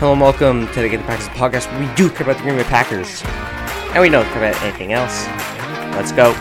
Hello 0.00 0.12
and 0.12 0.20
welcome 0.22 0.60
to 0.60 0.66
the 0.68 0.74
Dedicated 0.76 1.04
Packers 1.04 1.28
podcast. 1.28 1.78
We 1.78 1.94
do 1.94 2.08
care 2.08 2.22
about 2.22 2.38
the 2.38 2.42
Green 2.44 2.56
Bay 2.56 2.64
Packers, 2.64 3.22
and 3.92 4.00
we 4.00 4.08
don't 4.08 4.24
care 4.28 4.48
about 4.48 4.62
anything 4.62 4.94
else. 4.94 5.26
Let's 5.94 6.10
go. 6.10 6.34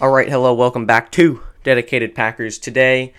All 0.00 0.10
right, 0.10 0.28
hello, 0.28 0.52
welcome 0.54 0.86
back 0.86 1.12
to 1.12 1.40
Dedicated 1.64 2.14
Packers. 2.14 2.58
Today, 2.58 3.12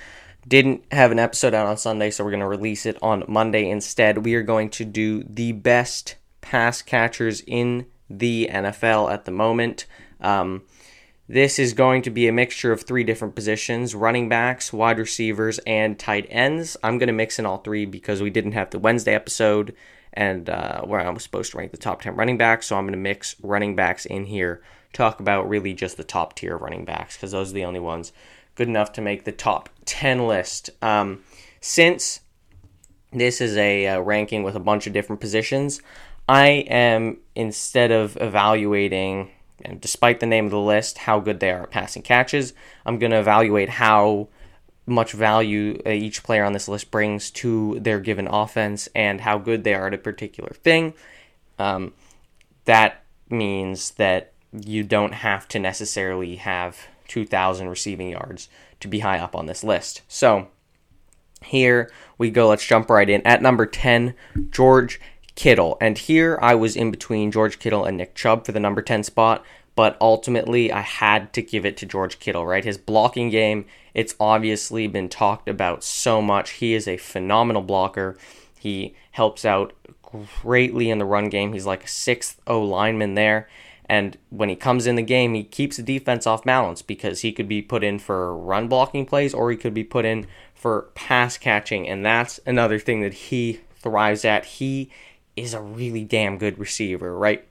didn't 0.47 0.85
have 0.91 1.11
an 1.11 1.19
episode 1.19 1.53
out 1.53 1.67
on 1.67 1.75
Sunday, 1.75 2.11
so 2.11 2.23
we're 2.23 2.31
going 2.31 2.39
to 2.39 2.47
release 2.47 2.85
it 2.85 2.97
on 3.01 3.25
Monday 3.27 3.69
instead. 3.69 4.23
We 4.23 4.35
are 4.35 4.43
going 4.43 4.69
to 4.69 4.85
do 4.85 5.23
the 5.23 5.51
best 5.51 6.15
pass 6.39 6.81
catchers 6.81 7.41
in 7.41 7.87
the 8.09 8.47
NFL 8.51 9.11
at 9.11 9.25
the 9.25 9.31
moment. 9.31 9.87
Um, 10.21 10.61
this 11.27 11.57
is 11.57 11.73
going 11.73 12.03
to 12.03 12.11
be 12.11 12.27
a 12.27 12.31
mixture 12.31 12.71
of 12.71 12.83
three 12.83 13.03
different 13.03 13.33
positions 13.33 13.95
running 13.95 14.29
backs, 14.29 14.71
wide 14.71 14.99
receivers, 14.99 15.57
and 15.65 15.97
tight 15.97 16.27
ends. 16.29 16.77
I'm 16.83 16.99
going 16.99 17.07
to 17.07 17.13
mix 17.13 17.39
in 17.39 17.47
all 17.47 17.57
three 17.57 17.85
because 17.85 18.21
we 18.21 18.29
didn't 18.29 18.51
have 18.51 18.69
the 18.69 18.77
Wednesday 18.77 19.15
episode 19.15 19.75
and 20.13 20.49
uh, 20.49 20.81
where 20.83 21.01
I 21.01 21.09
was 21.09 21.23
supposed 21.23 21.51
to 21.51 21.57
rank 21.57 21.71
the 21.71 21.77
top 21.77 22.03
10 22.03 22.15
running 22.15 22.37
backs. 22.37 22.67
So 22.67 22.77
I'm 22.77 22.85
going 22.85 22.93
to 22.93 22.97
mix 22.97 23.35
running 23.41 23.75
backs 23.75 24.05
in 24.05 24.25
here, 24.25 24.61
talk 24.95 25.19
about 25.19 25.47
really 25.47 25.73
just 25.73 25.97
the 25.97 26.03
top 26.03 26.35
tier 26.35 26.57
running 26.57 26.85
backs 26.85 27.15
because 27.15 27.31
those 27.31 27.51
are 27.51 27.53
the 27.53 27.65
only 27.65 27.79
ones 27.79 28.11
good 28.55 28.67
enough 28.67 28.93
to 28.93 29.01
make 29.01 29.25
the 29.25 29.31
top 29.31 29.69
10 29.85 30.27
list. 30.27 30.69
Um, 30.81 31.23
since 31.61 32.21
this 33.11 33.41
is 33.41 33.57
a 33.57 33.87
uh, 33.87 33.99
ranking 33.99 34.43
with 34.43 34.55
a 34.55 34.59
bunch 34.59 34.87
of 34.87 34.93
different 34.93 35.19
positions, 35.19 35.81
I 36.27 36.47
am, 36.47 37.17
instead 37.35 37.91
of 37.91 38.17
evaluating, 38.19 39.31
and 39.63 39.79
despite 39.79 40.19
the 40.19 40.25
name 40.25 40.45
of 40.45 40.51
the 40.51 40.59
list, 40.59 40.99
how 40.99 41.19
good 41.19 41.39
they 41.39 41.51
are 41.51 41.63
at 41.63 41.71
passing 41.71 42.01
catches, 42.01 42.53
I'm 42.85 42.97
going 42.97 43.11
to 43.11 43.19
evaluate 43.19 43.69
how 43.69 44.29
much 44.87 45.13
value 45.13 45.81
uh, 45.85 45.89
each 45.89 46.23
player 46.23 46.43
on 46.43 46.53
this 46.53 46.67
list 46.67 46.91
brings 46.91 47.31
to 47.31 47.79
their 47.79 47.99
given 47.99 48.27
offense 48.27 48.87
and 48.95 49.21
how 49.21 49.37
good 49.37 49.63
they 49.63 49.73
are 49.73 49.87
at 49.87 49.93
a 49.93 49.97
particular 49.97 50.51
thing. 50.51 50.93
Um, 51.57 51.93
that 52.65 53.03
means 53.29 53.91
that 53.91 54.33
you 54.63 54.83
don't 54.83 55.13
have 55.13 55.47
to 55.49 55.59
necessarily 55.59 56.37
have 56.37 56.87
2,000 57.07 57.69
receiving 57.69 58.09
yards 58.09 58.49
to 58.79 58.87
be 58.87 58.99
high 58.99 59.19
up 59.19 59.35
on 59.35 59.45
this 59.45 59.63
list. 59.63 60.01
So 60.07 60.47
here 61.43 61.91
we 62.17 62.31
go. 62.31 62.47
Let's 62.47 62.65
jump 62.65 62.89
right 62.89 63.09
in. 63.09 63.21
At 63.23 63.41
number 63.41 63.65
10, 63.65 64.15
George 64.51 64.99
Kittle. 65.35 65.77
And 65.81 65.97
here 65.97 66.39
I 66.41 66.55
was 66.55 66.75
in 66.75 66.91
between 66.91 67.31
George 67.31 67.59
Kittle 67.59 67.85
and 67.85 67.97
Nick 67.97 68.15
Chubb 68.15 68.45
for 68.45 68.51
the 68.51 68.59
number 68.59 68.81
10 68.81 69.03
spot, 69.03 69.45
but 69.75 69.97
ultimately 69.99 70.71
I 70.71 70.81
had 70.81 71.33
to 71.33 71.41
give 71.41 71.65
it 71.65 71.77
to 71.77 71.85
George 71.85 72.19
Kittle, 72.19 72.45
right? 72.45 72.63
His 72.63 72.77
blocking 72.77 73.29
game, 73.29 73.65
it's 73.93 74.15
obviously 74.19 74.87
been 74.87 75.09
talked 75.09 75.49
about 75.49 75.83
so 75.83 76.21
much. 76.21 76.51
He 76.51 76.73
is 76.73 76.87
a 76.87 76.97
phenomenal 76.97 77.61
blocker. 77.61 78.17
He 78.57 78.95
helps 79.11 79.45
out 79.45 79.73
greatly 80.41 80.89
in 80.89 80.97
the 80.97 81.05
run 81.05 81.29
game. 81.29 81.53
He's 81.53 81.65
like 81.65 81.83
a 81.83 81.89
sixth 81.89 82.39
O 82.47 82.61
lineman 82.61 83.15
there. 83.15 83.47
And 83.87 84.17
when 84.29 84.49
he 84.49 84.55
comes 84.55 84.87
in 84.87 84.95
the 84.95 85.01
game, 85.01 85.33
he 85.33 85.43
keeps 85.43 85.77
the 85.77 85.83
defense 85.83 86.25
off 86.25 86.43
balance 86.43 86.81
because 86.81 87.21
he 87.21 87.31
could 87.31 87.47
be 87.47 87.61
put 87.61 87.83
in 87.83 87.99
for 87.99 88.35
run 88.35 88.67
blocking 88.67 89.05
plays 89.05 89.33
or 89.33 89.51
he 89.51 89.57
could 89.57 89.73
be 89.73 89.83
put 89.83 90.05
in 90.05 90.25
for 90.53 90.89
pass 90.95 91.37
catching. 91.37 91.87
And 91.87 92.05
that's 92.05 92.39
another 92.45 92.79
thing 92.79 93.01
that 93.01 93.13
he 93.13 93.61
thrives 93.75 94.25
at. 94.25 94.45
He 94.45 94.89
is 95.35 95.53
a 95.53 95.61
really 95.61 96.03
damn 96.03 96.37
good 96.37 96.57
receiver, 96.57 97.15
right? 97.15 97.47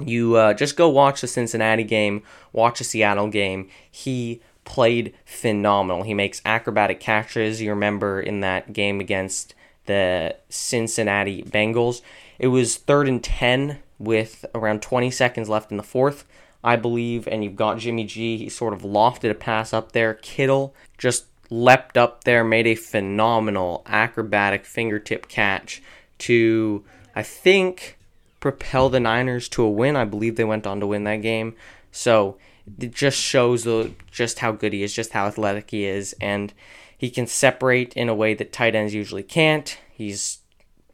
You 0.00 0.36
uh, 0.36 0.54
just 0.54 0.76
go 0.76 0.88
watch 0.88 1.20
the 1.22 1.26
Cincinnati 1.26 1.82
game, 1.82 2.22
watch 2.52 2.78
the 2.78 2.84
Seattle 2.84 3.28
game. 3.28 3.68
He 3.90 4.40
played 4.64 5.14
phenomenal. 5.24 6.04
He 6.04 6.14
makes 6.14 6.42
acrobatic 6.44 7.00
catches. 7.00 7.60
You 7.60 7.70
remember 7.70 8.20
in 8.20 8.40
that 8.40 8.72
game 8.72 9.00
against 9.00 9.54
the 9.86 10.36
Cincinnati 10.48 11.42
Bengals, 11.42 12.02
it 12.38 12.48
was 12.48 12.76
third 12.76 13.08
and 13.08 13.24
10 13.24 13.78
with 13.98 14.44
around 14.54 14.82
20 14.82 15.10
seconds 15.10 15.48
left 15.48 15.70
in 15.70 15.76
the 15.76 15.82
fourth, 15.82 16.24
I 16.62 16.76
believe, 16.76 17.26
and 17.28 17.44
you've 17.44 17.56
got 17.56 17.78
Jimmy 17.78 18.04
G. 18.04 18.36
He 18.36 18.48
sort 18.48 18.72
of 18.72 18.82
lofted 18.82 19.30
a 19.30 19.34
pass 19.34 19.72
up 19.72 19.92
there. 19.92 20.14
Kittle 20.14 20.74
just 20.96 21.26
leapt 21.50 21.96
up 21.96 22.24
there, 22.24 22.44
made 22.44 22.66
a 22.66 22.74
phenomenal 22.74 23.82
acrobatic 23.86 24.64
fingertip 24.64 25.28
catch 25.28 25.82
to, 26.18 26.84
I 27.14 27.22
think, 27.22 27.98
propel 28.40 28.88
the 28.88 29.00
Niners 29.00 29.48
to 29.50 29.62
a 29.62 29.70
win. 29.70 29.96
I 29.96 30.04
believe 30.04 30.36
they 30.36 30.44
went 30.44 30.66
on 30.66 30.80
to 30.80 30.86
win 30.86 31.04
that 31.04 31.22
game. 31.22 31.54
So 31.90 32.36
it 32.78 32.92
just 32.92 33.18
shows 33.18 33.64
the, 33.64 33.92
just 34.10 34.40
how 34.40 34.52
good 34.52 34.72
he 34.72 34.82
is, 34.82 34.92
just 34.92 35.12
how 35.12 35.26
athletic 35.26 35.70
he 35.70 35.84
is, 35.84 36.14
and 36.20 36.52
he 36.96 37.10
can 37.10 37.26
separate 37.26 37.94
in 37.94 38.08
a 38.08 38.14
way 38.14 38.34
that 38.34 38.52
tight 38.52 38.74
ends 38.74 38.94
usually 38.94 39.22
can't. 39.22 39.78
He's 39.92 40.38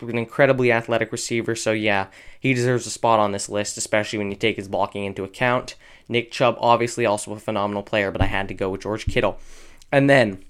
an 0.08 0.18
incredibly 0.18 0.70
athletic 0.72 1.12
receiver. 1.12 1.54
So 1.54 1.72
yeah, 1.72 2.08
he 2.38 2.54
deserves 2.54 2.86
a 2.86 2.90
spot 2.90 3.20
on 3.20 3.32
this 3.32 3.48
list, 3.48 3.76
especially 3.76 4.18
when 4.18 4.30
you 4.30 4.36
take 4.36 4.56
his 4.56 4.68
blocking 4.68 5.04
into 5.04 5.24
account. 5.24 5.74
Nick 6.08 6.30
Chubb, 6.30 6.56
obviously 6.58 7.06
also 7.06 7.32
a 7.32 7.38
phenomenal 7.38 7.82
player, 7.82 8.10
but 8.10 8.20
I 8.22 8.26
had 8.26 8.48
to 8.48 8.54
go 8.54 8.70
with 8.70 8.82
George 8.82 9.06
Kittle. 9.06 9.38
And 9.90 10.10
then 10.10 10.44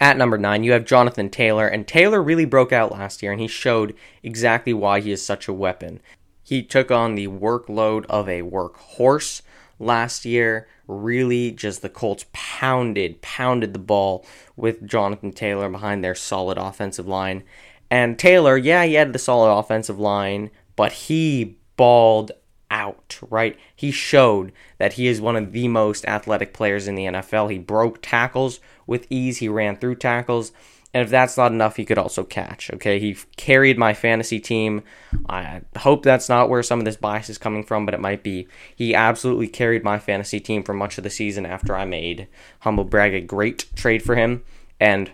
at 0.00 0.16
number 0.16 0.36
nine, 0.36 0.62
you 0.62 0.72
have 0.72 0.84
Jonathan 0.84 1.30
Taylor, 1.30 1.66
and 1.66 1.86
Taylor 1.86 2.22
really 2.22 2.44
broke 2.44 2.72
out 2.72 2.92
last 2.92 3.22
year, 3.22 3.32
and 3.32 3.40
he 3.40 3.48
showed 3.48 3.94
exactly 4.22 4.74
why 4.74 5.00
he 5.00 5.10
is 5.10 5.24
such 5.24 5.48
a 5.48 5.54
weapon. 5.54 6.00
He 6.42 6.62
took 6.62 6.90
on 6.90 7.14
the 7.14 7.28
workload 7.28 8.04
of 8.06 8.28
a 8.28 8.42
workhorse 8.42 9.42
last 9.78 10.24
year. 10.24 10.68
Really, 10.86 11.50
just 11.50 11.82
the 11.82 11.88
Colts 11.88 12.26
pounded, 12.32 13.20
pounded 13.22 13.72
the 13.72 13.80
ball 13.80 14.24
with 14.54 14.86
Jonathan 14.86 15.32
Taylor 15.32 15.68
behind 15.68 16.04
their 16.04 16.14
solid 16.14 16.58
offensive 16.58 17.08
line. 17.08 17.42
And 17.90 18.18
Taylor, 18.18 18.56
yeah, 18.56 18.84
he 18.84 18.94
had 18.94 19.12
the 19.12 19.18
solid 19.18 19.52
offensive 19.52 19.98
line, 19.98 20.50
but 20.74 20.92
he 20.92 21.58
balled 21.76 22.32
out, 22.70 23.18
right? 23.30 23.56
He 23.74 23.90
showed 23.90 24.52
that 24.78 24.94
he 24.94 25.06
is 25.06 25.20
one 25.20 25.36
of 25.36 25.52
the 25.52 25.68
most 25.68 26.04
athletic 26.04 26.52
players 26.52 26.88
in 26.88 26.94
the 26.94 27.04
NFL. 27.04 27.50
He 27.50 27.58
broke 27.58 28.00
tackles 28.02 28.60
with 28.86 29.06
ease, 29.10 29.38
he 29.38 29.48
ran 29.48 29.76
through 29.76 29.96
tackles. 29.96 30.52
And 30.94 31.02
if 31.02 31.10
that's 31.10 31.36
not 31.36 31.52
enough, 31.52 31.76
he 31.76 31.84
could 31.84 31.98
also 31.98 32.24
catch. 32.24 32.70
Okay, 32.72 32.98
he 32.98 33.18
carried 33.36 33.76
my 33.76 33.92
fantasy 33.92 34.40
team. 34.40 34.82
I 35.28 35.60
hope 35.76 36.02
that's 36.02 36.28
not 36.28 36.48
where 36.48 36.62
some 36.62 36.78
of 36.78 36.86
this 36.86 36.96
bias 36.96 37.28
is 37.28 37.36
coming 37.36 37.64
from, 37.64 37.84
but 37.84 37.92
it 37.92 38.00
might 38.00 38.22
be. 38.22 38.48
He 38.74 38.94
absolutely 38.94 39.48
carried 39.48 39.84
my 39.84 39.98
fantasy 39.98 40.40
team 40.40 40.62
for 40.62 40.72
much 40.72 40.96
of 40.96 41.04
the 41.04 41.10
season 41.10 41.44
after 41.44 41.76
I 41.76 41.84
made 41.84 42.28
humble 42.60 42.84
brag 42.84 43.12
a 43.12 43.20
great 43.20 43.66
trade 43.76 44.02
for 44.02 44.14
him. 44.14 44.42
And 44.80 45.10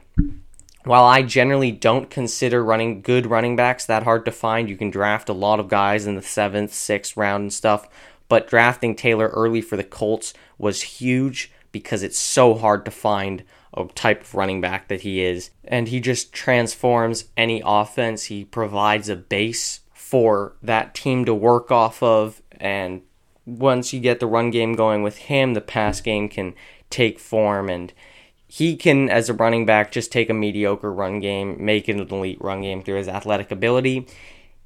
while 0.85 1.05
I 1.05 1.23
generally 1.23 1.71
don't 1.71 2.11
consider 2.11 2.65
running 2.65 3.03
good 3.03 3.27
running 3.27 3.57
backs 3.57 3.87
that 3.87 4.03
hard 4.03 4.25
to 4.25 4.33
find, 4.33 4.69
you 4.69 4.77
can 4.77 4.91
draft 4.91 5.29
a 5.29 5.35
lot 5.35 5.61
of 5.61 5.69
guys 5.69 6.07
in 6.07 6.15
the 6.15 6.23
seventh, 6.23 6.73
sixth 6.73 7.17
round 7.17 7.43
and 7.43 7.53
stuff. 7.53 7.89
But 8.29 8.49
drafting 8.49 8.95
Taylor 8.95 9.29
early 9.29 9.61
for 9.61 9.77
the 9.77 9.85
Colts 9.85 10.35
was 10.59 10.83
huge 10.83 11.53
because 11.71 12.03
it's 12.03 12.19
so 12.19 12.55
hard 12.55 12.85
to 12.85 12.91
find 12.91 13.45
a 13.75 13.85
type 13.87 14.23
of 14.23 14.35
running 14.35 14.61
back 14.61 14.89
that 14.89 15.03
he 15.03 15.23
is. 15.23 15.51
And 15.65 15.89
he 15.89 16.01
just 16.01 16.33
transforms 16.33 17.27
any 17.37 17.63
offense. 17.65 18.25
He 18.25 18.45
provides 18.45 19.09
a 19.09 19.17
base 19.17 19.81
for 19.93 20.55
that 20.63 20.95
team 20.95 21.25
to 21.25 21.35
work 21.35 21.71
off 21.71 22.03
of. 22.03 22.43
And 22.53 23.03
once 23.47 23.93
you 23.93 24.01
get 24.01 24.21
the 24.21 24.27
run 24.27 24.51
game 24.51 24.75
going 24.75 25.03
with 25.03 25.17
him, 25.17 25.55
the 25.55 25.61
pass 25.61 26.01
game 26.01 26.29
can 26.29 26.55
take 26.91 27.19
form 27.19 27.69
and 27.69 27.93
he 28.55 28.77
can, 28.77 29.09
as 29.09 29.31
a 29.31 29.33
running 29.33 29.65
back, 29.65 29.91
just 29.91 30.13
take 30.13 30.29
a 30.29 30.35
mediocre 30.35 30.93
run 30.93 31.21
game, 31.21 31.57
make 31.65 31.89
it 31.89 31.97
an 31.97 32.07
elite 32.07 32.37
run 32.39 32.61
game 32.61 32.83
through 32.83 32.97
his 32.97 33.09
athletic 33.09 33.51
ability. 33.51 34.07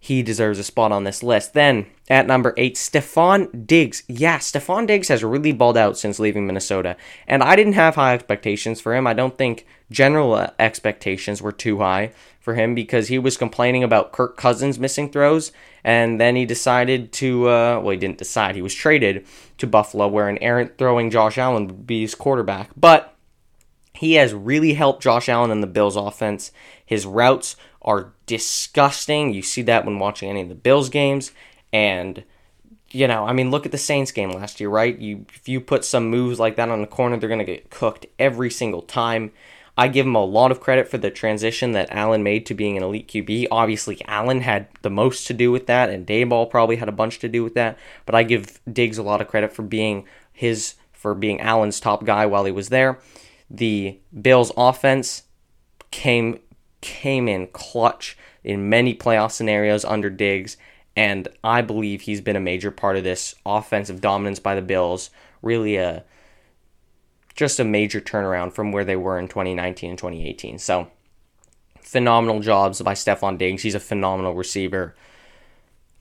He 0.00 0.24
deserves 0.24 0.58
a 0.58 0.64
spot 0.64 0.90
on 0.90 1.04
this 1.04 1.22
list. 1.22 1.54
Then 1.54 1.86
at 2.10 2.26
number 2.26 2.52
eight, 2.56 2.74
Stefon 2.74 3.64
Diggs. 3.64 4.02
Yeah, 4.08 4.38
Stefon 4.38 4.88
Diggs 4.88 5.06
has 5.06 5.22
really 5.22 5.52
balled 5.52 5.76
out 5.76 5.96
since 5.96 6.18
leaving 6.18 6.48
Minnesota. 6.48 6.96
And 7.28 7.44
I 7.44 7.54
didn't 7.54 7.74
have 7.74 7.94
high 7.94 8.14
expectations 8.14 8.80
for 8.80 8.92
him. 8.92 9.06
I 9.06 9.14
don't 9.14 9.38
think 9.38 9.64
general 9.88 10.34
uh, 10.34 10.50
expectations 10.58 11.40
were 11.40 11.52
too 11.52 11.78
high 11.78 12.10
for 12.40 12.54
him 12.54 12.74
because 12.74 13.06
he 13.06 13.20
was 13.20 13.36
complaining 13.36 13.84
about 13.84 14.10
Kirk 14.10 14.36
Cousins 14.36 14.80
missing 14.80 15.12
throws. 15.12 15.52
And 15.84 16.20
then 16.20 16.34
he 16.34 16.44
decided 16.44 17.12
to, 17.12 17.48
uh, 17.48 17.80
well, 17.80 17.90
he 17.90 17.98
didn't 17.98 18.18
decide. 18.18 18.56
He 18.56 18.62
was 18.62 18.74
traded 18.74 19.24
to 19.58 19.68
Buffalo, 19.68 20.08
where 20.08 20.28
an 20.28 20.38
errant 20.38 20.76
throwing 20.76 21.08
Josh 21.08 21.38
Allen 21.38 21.68
would 21.68 21.86
be 21.86 22.00
his 22.00 22.16
quarterback. 22.16 22.70
But 22.76 23.15
he 23.96 24.14
has 24.14 24.34
really 24.34 24.74
helped 24.74 25.02
Josh 25.02 25.28
Allen 25.28 25.50
in 25.50 25.60
the 25.60 25.66
Bills 25.66 25.96
offense. 25.96 26.52
His 26.84 27.06
routes 27.06 27.56
are 27.82 28.12
disgusting. 28.26 29.32
You 29.32 29.42
see 29.42 29.62
that 29.62 29.84
when 29.84 29.98
watching 29.98 30.28
any 30.28 30.42
of 30.42 30.48
the 30.48 30.54
Bills 30.54 30.88
games. 30.88 31.32
And 31.72 32.24
you 32.90 33.08
know, 33.08 33.26
I 33.26 33.32
mean, 33.32 33.50
look 33.50 33.66
at 33.66 33.72
the 33.72 33.78
Saints 33.78 34.12
game 34.12 34.30
last 34.30 34.60
year, 34.60 34.68
right? 34.68 34.96
You 34.98 35.26
if 35.34 35.48
you 35.48 35.60
put 35.60 35.84
some 35.84 36.08
moves 36.08 36.38
like 36.38 36.56
that 36.56 36.68
on 36.68 36.80
the 36.80 36.86
corner, 36.86 37.16
they're 37.16 37.28
going 37.28 37.38
to 37.38 37.44
get 37.44 37.70
cooked 37.70 38.06
every 38.18 38.50
single 38.50 38.82
time. 38.82 39.32
I 39.78 39.88
give 39.88 40.06
him 40.06 40.14
a 40.14 40.24
lot 40.24 40.50
of 40.50 40.60
credit 40.60 40.88
for 40.88 40.96
the 40.96 41.10
transition 41.10 41.72
that 41.72 41.90
Allen 41.90 42.22
made 42.22 42.46
to 42.46 42.54
being 42.54 42.78
an 42.78 42.82
elite 42.82 43.08
QB. 43.08 43.48
Obviously, 43.50 44.00
Allen 44.06 44.40
had 44.40 44.68
the 44.80 44.88
most 44.88 45.26
to 45.26 45.34
do 45.34 45.52
with 45.52 45.66
that, 45.66 45.90
and 45.90 46.06
Daboll 46.06 46.48
probably 46.48 46.76
had 46.76 46.88
a 46.88 46.92
bunch 46.92 47.18
to 47.18 47.28
do 47.28 47.44
with 47.44 47.52
that. 47.54 47.76
But 48.06 48.14
I 48.14 48.22
give 48.22 48.58
Diggs 48.72 48.96
a 48.96 49.02
lot 49.02 49.20
of 49.20 49.28
credit 49.28 49.52
for 49.52 49.62
being 49.62 50.06
his 50.32 50.74
for 50.92 51.14
being 51.14 51.40
Allen's 51.40 51.78
top 51.78 52.04
guy 52.04 52.24
while 52.24 52.46
he 52.46 52.52
was 52.52 52.70
there. 52.70 52.98
The 53.50 53.98
Bills' 54.20 54.52
offense 54.56 55.24
came 55.90 56.40
came 56.80 57.26
in 57.26 57.46
clutch 57.48 58.16
in 58.44 58.68
many 58.68 58.94
playoff 58.94 59.32
scenarios 59.32 59.84
under 59.84 60.10
Diggs, 60.10 60.56
and 60.94 61.28
I 61.42 61.62
believe 61.62 62.02
he's 62.02 62.20
been 62.20 62.36
a 62.36 62.40
major 62.40 62.70
part 62.70 62.96
of 62.96 63.04
this 63.04 63.34
offensive 63.44 64.00
dominance 64.00 64.40
by 64.40 64.54
the 64.54 64.62
Bills. 64.62 65.10
Really 65.42 65.76
a 65.76 66.04
just 67.34 67.60
a 67.60 67.64
major 67.64 68.00
turnaround 68.00 68.52
from 68.54 68.72
where 68.72 68.84
they 68.84 68.96
were 68.96 69.18
in 69.18 69.28
2019 69.28 69.90
and 69.90 69.98
2018. 69.98 70.58
So 70.58 70.88
phenomenal 71.80 72.40
jobs 72.40 72.80
by 72.80 72.94
Stefon 72.94 73.38
Diggs. 73.38 73.62
He's 73.62 73.74
a 73.74 73.80
phenomenal 73.80 74.34
receiver. 74.34 74.96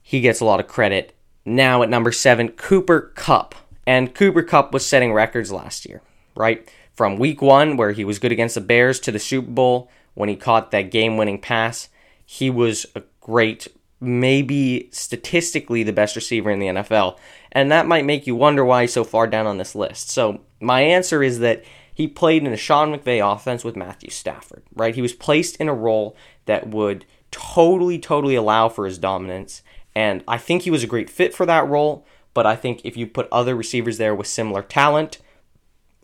He 0.02 0.22
gets 0.22 0.40
a 0.40 0.46
lot 0.46 0.60
of 0.60 0.68
credit. 0.68 1.14
Now 1.46 1.84
at 1.84 1.90
number 1.90 2.12
seven, 2.12 2.50
Cooper 2.50 3.12
Kupp. 3.16 3.54
And 3.86 4.16
Cooper 4.16 4.42
Kupp 4.42 4.74
was 4.74 4.86
setting 4.86 5.14
records 5.14 5.52
last 5.52 5.86
year, 5.86 6.02
right? 6.36 6.68
From 6.96 7.18
week 7.18 7.42
one, 7.42 7.78
where 7.78 7.92
he 7.92 8.06
was 8.06 8.20
good 8.20 8.32
against 8.32 8.56
the 8.56 8.62
Bears, 8.62 9.00
to 9.02 9.12
the 9.12 9.20
Super 9.20 9.52
Bowl 9.52 9.90
when 10.14 10.30
he 10.30 10.36
caught 10.36 10.72
that 10.72 10.92
game 10.92 11.18
winning 11.18 11.40
pass. 11.40 11.90
He 12.26 12.50
was 12.50 12.86
a 12.96 13.04
great 13.20 13.68
maybe 14.02 14.90
statistically 14.92 15.84
the 15.84 15.94
best 15.94 16.16
receiver 16.16 16.52
in 16.52 16.60
the 16.60 16.68
NFL. 16.68 17.18
And 17.52 17.72
that 17.72 17.88
might 17.88 18.06
make 18.06 18.28
you 18.28 18.36
wonder 18.36 18.64
why 18.64 18.82
he's 18.82 18.94
so 18.94 19.04
far 19.04 19.28
down 19.28 19.48
on 19.48 19.58
this 19.58 19.76
list. 19.76 20.10
So, 20.10 20.42
my 20.60 20.82
answer 20.82 21.24
is 21.24 21.40
that 21.40 21.64
he 21.94 22.08
played 22.08 22.46
in 22.46 22.52
a 22.52 22.58
Sean 22.58 22.94
McVay 22.94 23.34
offense 23.34 23.64
with 23.64 23.76
Matthew 23.76 24.10
Stafford, 24.10 24.64
right? 24.74 24.96
He 24.96 25.02
was 25.02 25.14
placed 25.14 25.56
in 25.58 25.70
a 25.70 25.74
role 25.74 26.16
that 26.46 26.68
would 26.68 27.06
totally, 27.32 28.00
totally 28.00 28.36
allow 28.36 28.70
for 28.70 28.86
his 28.86 28.98
dominance. 28.98 29.62
And 29.96 30.24
I 30.28 30.38
think 30.38 30.64
he 30.64 30.72
was 30.72 30.84
a 30.84 30.88
great 30.88 31.10
fit 31.10 31.34
for 31.34 31.46
that 31.46 31.68
role. 31.68 32.06
But 32.34 32.46
I 32.46 32.58
think 32.58 32.82
if 32.84 32.98
you 32.98 33.08
put 33.08 33.30
other 33.32 33.56
receivers 33.56 33.98
there 33.98 34.14
with 34.14 34.28
similar 34.28 34.62
talent, 34.62 35.20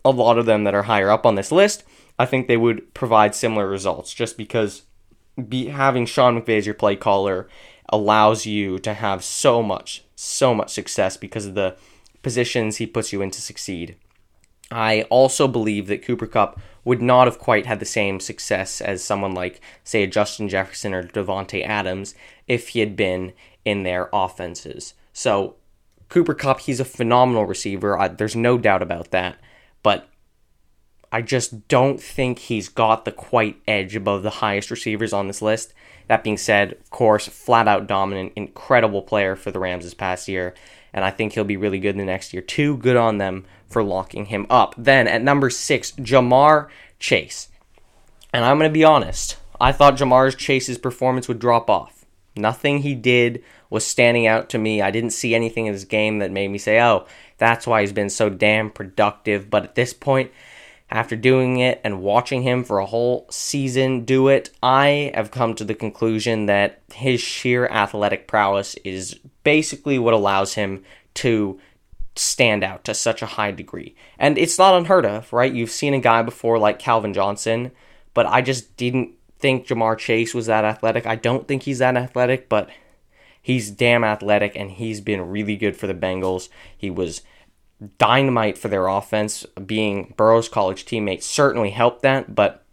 a 0.04 0.10
lot 0.10 0.38
of 0.38 0.46
them 0.46 0.64
that 0.64 0.74
are 0.74 0.84
higher 0.84 1.10
up 1.10 1.26
on 1.26 1.34
this 1.34 1.52
list, 1.52 1.84
I 2.18 2.26
think 2.26 2.46
they 2.46 2.56
would 2.56 2.92
provide 2.94 3.34
similar 3.34 3.68
results 3.68 4.12
just 4.12 4.36
because 4.36 4.82
be 5.48 5.66
having 5.66 6.06
Sean 6.06 6.40
McVay 6.40 6.58
as 6.58 6.66
your 6.66 6.74
play 6.74 6.96
caller 6.96 7.48
allows 7.88 8.46
you 8.46 8.78
to 8.80 8.94
have 8.94 9.24
so 9.24 9.62
much, 9.62 10.04
so 10.14 10.54
much 10.54 10.70
success 10.70 11.16
because 11.16 11.46
of 11.46 11.54
the 11.54 11.76
positions 12.22 12.76
he 12.76 12.86
puts 12.86 13.12
you 13.12 13.22
in 13.22 13.30
to 13.30 13.40
succeed. 13.40 13.96
I 14.70 15.02
also 15.10 15.46
believe 15.46 15.86
that 15.88 16.04
Cooper 16.04 16.26
Kupp 16.26 16.58
would 16.84 17.02
not 17.02 17.26
have 17.26 17.38
quite 17.38 17.66
had 17.66 17.78
the 17.78 17.86
same 17.86 18.18
success 18.18 18.80
as 18.80 19.04
someone 19.04 19.34
like, 19.34 19.60
say, 19.84 20.06
Justin 20.06 20.48
Jefferson 20.48 20.94
or 20.94 21.02
Davante 21.02 21.64
Adams 21.64 22.14
if 22.48 22.68
he 22.68 22.80
had 22.80 22.96
been 22.96 23.32
in 23.64 23.82
their 23.82 24.08
offenses. 24.12 24.94
So, 25.12 25.56
Cooper 26.08 26.34
Kupp, 26.34 26.60
he's 26.60 26.80
a 26.80 26.84
phenomenal 26.84 27.46
receiver. 27.46 27.98
I, 27.98 28.08
there's 28.08 28.36
no 28.36 28.58
doubt 28.58 28.82
about 28.82 29.10
that. 29.10 29.38
But 29.82 30.08
I 31.10 31.22
just 31.22 31.68
don't 31.68 32.00
think 32.00 32.38
he's 32.38 32.68
got 32.68 33.04
the 33.04 33.12
quite 33.12 33.60
edge 33.68 33.94
above 33.94 34.22
the 34.22 34.30
highest 34.30 34.70
receivers 34.70 35.12
on 35.12 35.26
this 35.26 35.42
list. 35.42 35.74
That 36.08 36.24
being 36.24 36.38
said, 36.38 36.72
of 36.72 36.90
course, 36.90 37.28
flat 37.28 37.68
out 37.68 37.86
dominant, 37.86 38.32
incredible 38.34 39.02
player 39.02 39.36
for 39.36 39.50
the 39.50 39.58
Rams 39.58 39.84
this 39.84 39.94
past 39.94 40.26
year, 40.28 40.54
and 40.92 41.04
I 41.04 41.10
think 41.10 41.32
he'll 41.32 41.44
be 41.44 41.56
really 41.56 41.78
good 41.78 41.94
in 41.94 41.98
the 41.98 42.04
next 42.04 42.32
year 42.32 42.42
too. 42.42 42.76
Good 42.78 42.96
on 42.96 43.18
them 43.18 43.44
for 43.68 43.82
locking 43.82 44.26
him 44.26 44.46
up. 44.50 44.74
Then 44.76 45.06
at 45.08 45.22
number 45.22 45.50
six, 45.50 45.92
Ja'Marr 45.92 46.68
Chase. 46.98 47.48
And 48.32 48.44
I'm 48.44 48.58
going 48.58 48.70
to 48.70 48.72
be 48.72 48.84
honest, 48.84 49.36
I 49.60 49.72
thought 49.72 49.96
Ja'Marr 49.96 50.36
Chase's 50.36 50.78
performance 50.78 51.28
would 51.28 51.38
drop 51.38 51.70
off. 51.70 52.04
Nothing 52.36 52.78
he 52.78 52.94
did 52.94 53.42
was 53.68 53.86
standing 53.86 54.26
out 54.26 54.48
to 54.50 54.58
me. 54.58 54.80
I 54.80 54.90
didn't 54.90 55.10
see 55.10 55.34
anything 55.34 55.66
in 55.66 55.72
his 55.72 55.84
game 55.84 56.18
that 56.18 56.30
made 56.30 56.48
me 56.48 56.58
say, 56.58 56.80
oh, 56.80 57.06
that's 57.42 57.66
why 57.66 57.80
he's 57.80 57.92
been 57.92 58.08
so 58.08 58.30
damn 58.30 58.70
productive. 58.70 59.50
But 59.50 59.64
at 59.64 59.74
this 59.74 59.92
point, 59.92 60.30
after 60.92 61.16
doing 61.16 61.58
it 61.58 61.80
and 61.82 62.00
watching 62.00 62.42
him 62.42 62.62
for 62.62 62.78
a 62.78 62.86
whole 62.86 63.26
season 63.30 64.04
do 64.04 64.28
it, 64.28 64.50
I 64.62 65.10
have 65.12 65.32
come 65.32 65.56
to 65.56 65.64
the 65.64 65.74
conclusion 65.74 66.46
that 66.46 66.82
his 66.94 67.20
sheer 67.20 67.66
athletic 67.66 68.28
prowess 68.28 68.76
is 68.84 69.18
basically 69.42 69.98
what 69.98 70.14
allows 70.14 70.54
him 70.54 70.84
to 71.14 71.60
stand 72.14 72.62
out 72.62 72.84
to 72.84 72.94
such 72.94 73.22
a 73.22 73.26
high 73.34 73.50
degree. 73.50 73.96
And 74.20 74.38
it's 74.38 74.56
not 74.56 74.76
unheard 74.76 75.04
of, 75.04 75.32
right? 75.32 75.52
You've 75.52 75.70
seen 75.70 75.94
a 75.94 75.98
guy 75.98 76.22
before 76.22 76.60
like 76.60 76.78
Calvin 76.78 77.12
Johnson, 77.12 77.72
but 78.14 78.26
I 78.26 78.40
just 78.40 78.76
didn't 78.76 79.14
think 79.40 79.66
Ja'Marr 79.66 79.98
Chase 79.98 80.32
was 80.32 80.46
that 80.46 80.64
athletic. 80.64 81.06
I 81.06 81.16
don't 81.16 81.48
think 81.48 81.64
he's 81.64 81.80
that 81.80 81.96
athletic, 81.96 82.48
but 82.48 82.70
he's 83.42 83.72
damn 83.72 84.04
athletic 84.04 84.54
and 84.54 84.70
he's 84.70 85.00
been 85.00 85.28
really 85.28 85.56
good 85.56 85.76
for 85.76 85.88
the 85.88 85.94
Bengals. 85.94 86.48
He 86.78 86.90
was 86.90 87.22
dynamite 87.98 88.58
for 88.58 88.68
their 88.68 88.86
offense. 88.86 89.44
Being 89.66 90.14
Burrow's 90.16 90.48
college 90.48 90.84
teammate 90.84 91.22
certainly 91.22 91.70
helped 91.70 92.02
that, 92.02 92.34
but 92.34 92.64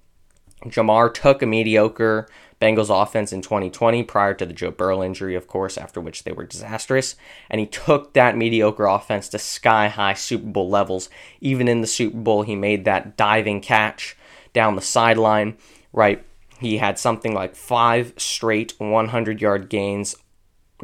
Ja'Marr 0.66 1.14
took 1.14 1.42
a 1.42 1.46
mediocre 1.46 2.28
Bengals 2.62 2.90
offense 2.90 3.32
in 3.32 3.42
2020 3.42 4.04
prior 4.04 4.34
to 4.34 4.46
the 4.46 4.54
Joe 4.54 4.72
Burrow 4.72 5.02
injury, 5.02 5.36
of 5.36 5.48
course, 5.48 5.78
after 5.78 6.02
which 6.02 6.26
they 6.26 6.34
were 6.34 6.46
disastrous. 6.46 7.16
And 7.50 7.60
he 7.60 7.66
took 7.66 8.14
that 8.14 8.36
mediocre 8.36 8.86
offense 8.86 9.30
to 9.30 9.40
sky 9.40 9.88
high 9.88 10.14
Super 10.14 10.48
Bowl 10.48 10.70
levels. 10.70 11.10
Even 11.40 11.70
in 11.70 11.80
the 11.80 11.88
Super 11.88 12.18
Bowl, 12.18 12.42
he 12.42 12.56
made 12.56 12.84
that 12.84 13.16
diving 13.16 13.62
catch 13.62 14.18
down 14.52 14.76
the 14.76 14.82
sideline, 14.82 15.58
right? 15.94 16.26
He 16.60 16.78
had 16.78 17.00
something 17.00 17.34
like 17.34 17.56
five 17.56 18.14
straight 18.18 18.74
100 18.78 19.42
yard 19.42 19.70
gains 19.70 20.16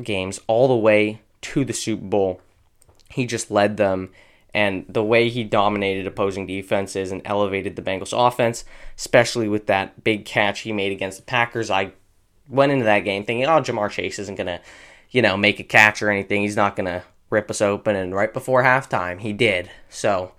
games 0.01 0.39
all 0.48 0.68
the 0.68 0.75
way 0.75 1.21
to 1.42 1.66
the 1.66 1.74
Super 1.74 2.06
Bowl 2.06 2.42
he 3.10 3.25
just 3.25 3.52
led 3.52 3.78
them. 3.78 4.10
And 4.54 4.86
the 4.88 5.04
way 5.04 5.28
he 5.28 5.44
dominated 5.44 6.07
opposing 6.07 6.48
defenses 6.48 7.12
and 7.12 7.22
elevated 7.25 7.75
the 7.75 7.81
Bengals 7.81 8.13
offense, 8.16 8.63
especially 8.98 9.50
with 9.50 9.68
that 9.68 10.04
big 10.04 10.24
catch 10.24 10.62
he 10.62 10.72
made 10.72 10.94
against 10.94 11.18
the 11.18 11.25
Packers, 11.25 11.69
I 11.69 11.92
went 12.48 12.72
into 12.72 12.86
that 12.86 13.02
game 13.02 13.25
thinking, 13.25 13.46
oh, 13.46 13.62
Ja'Marr 13.62 13.90
Chase 13.90 14.18
isn't 14.19 14.36
going 14.36 14.48
to, 14.48 14.62
you 15.12 15.22
know, 15.22 15.36
make 15.36 15.60
a 15.60 15.63
catch 15.63 16.02
or 16.02 16.10
anything. 16.10 16.42
He's 16.42 16.56
not 16.56 16.78
going 16.78 16.86
to 16.86 17.04
rip 17.30 17.50
us 17.52 17.62
open. 17.62 17.98
And 17.98 18.16
right 18.16 18.34
before 18.34 18.63
halftime, 18.63 19.19
he 19.19 19.34
did. 19.34 19.69
So 19.90 20.31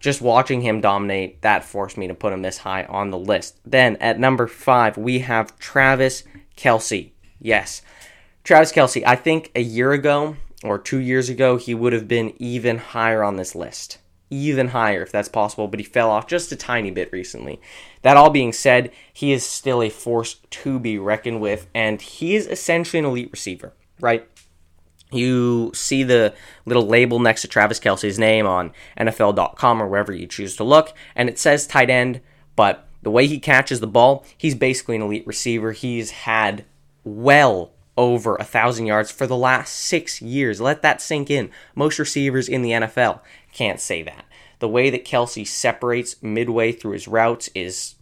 just 0.00 0.20
watching 0.20 0.62
him 0.62 0.80
dominate, 0.80 1.42
that 1.42 1.64
forced 1.64 1.96
me 1.96 2.08
to 2.08 2.14
put 2.14 2.32
him 2.32 2.42
this 2.42 2.58
high 2.58 2.84
on 2.84 3.10
the 3.10 3.18
list. 3.18 3.60
Then 3.64 3.96
at 3.96 4.18
number 4.18 4.48
five, 4.48 4.96
we 4.96 5.20
have 5.20 5.56
Travis 5.60 6.24
Kelce. 6.56 7.12
Yes. 7.38 7.82
Travis 8.42 8.72
Kelce. 8.72 9.04
I 9.06 9.14
think 9.14 9.52
a 9.54 9.62
year 9.62 9.92
ago, 9.92 10.36
or 10.62 10.78
two 10.78 10.98
years 10.98 11.28
ago, 11.28 11.56
he 11.56 11.74
would 11.74 11.92
have 11.92 12.08
been 12.08 12.34
even 12.38 12.78
higher 12.78 13.22
on 13.22 13.36
this 13.36 13.54
list. 13.54 13.98
Even 14.30 14.68
higher, 14.68 15.02
if 15.02 15.12
that's 15.12 15.28
possible, 15.28 15.68
but 15.68 15.80
he 15.80 15.84
fell 15.84 16.10
off 16.10 16.26
just 16.26 16.52
a 16.52 16.56
tiny 16.56 16.90
bit 16.90 17.12
recently. 17.12 17.60
That 18.00 18.16
all 18.16 18.30
being 18.30 18.52
said, 18.52 18.90
he 19.12 19.32
is 19.32 19.44
still 19.44 19.82
a 19.82 19.90
force 19.90 20.36
to 20.50 20.78
be 20.78 20.98
reckoned 20.98 21.40
with, 21.40 21.66
and 21.74 22.00
he 22.00 22.34
is 22.34 22.46
essentially 22.46 22.98
an 22.98 23.04
elite 23.04 23.30
receiver, 23.30 23.74
right? 24.00 24.26
You 25.10 25.70
see 25.74 26.02
the 26.02 26.32
little 26.64 26.86
label 26.86 27.18
next 27.18 27.42
to 27.42 27.48
Travis 27.48 27.78
Kelce's 27.78 28.18
name 28.18 28.46
on 28.46 28.72
NFL.com 28.98 29.82
or 29.82 29.86
wherever 29.86 30.12
you 30.12 30.26
choose 30.26 30.56
to 30.56 30.64
look, 30.64 30.94
and 31.14 31.28
it 31.28 31.38
says 31.38 31.66
tight 31.66 31.90
end, 31.90 32.22
but 32.56 32.88
the 33.02 33.10
way 33.10 33.26
he 33.26 33.38
catches 33.38 33.80
the 33.80 33.86
ball, 33.86 34.24
he's 34.38 34.54
basically 34.54 34.96
an 34.96 35.02
elite 35.02 35.26
receiver. 35.26 35.72
He's 35.72 36.10
had 36.10 36.64
well 37.04 37.72
over 37.96 38.36
a 38.36 38.44
thousand 38.44 38.86
yards 38.86 39.10
for 39.10 39.26
the 39.26 39.36
last 39.36 39.74
six 39.74 40.22
years. 40.22 40.60
Let 40.60 40.82
that 40.82 41.02
sink 41.02 41.30
in. 41.30 41.50
Most 41.74 41.98
receivers 41.98 42.48
in 42.48 42.62
the 42.62 42.70
NFL 42.70 43.20
can't 43.52 43.80
say 43.80 44.02
that. 44.02 44.24
The 44.60 44.68
way 44.68 44.90
that 44.90 45.04
Kelce 45.04 45.46
separates 45.46 46.22
midway 46.22 46.72
through 46.72 46.92
his 46.92 47.08
routes 47.08 47.50
is 47.54 47.96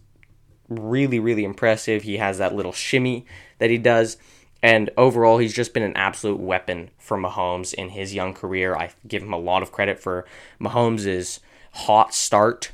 really, 0.69 1.19
really 1.19 1.43
impressive. 1.43 2.03
He 2.03 2.17
has 2.17 2.37
that 2.37 2.55
little 2.55 2.71
shimmy 2.71 3.25
that 3.57 3.69
he 3.69 3.77
does. 3.77 4.17
And 4.63 4.91
overall, 4.95 5.39
he's 5.39 5.55
just 5.55 5.73
been 5.73 5.83
an 5.83 5.97
absolute 5.97 6.39
weapon 6.39 6.91
for 6.97 7.17
Mahomes 7.17 7.73
in 7.73 7.89
his 7.89 8.13
young 8.13 8.33
career. 8.33 8.75
I 8.75 8.91
give 9.07 9.23
him 9.23 9.33
a 9.33 9.39
lot 9.39 9.63
of 9.63 9.71
credit 9.71 9.99
for 9.99 10.25
Mahomes' 10.59 11.39
hot 11.73 12.13
start. 12.13 12.71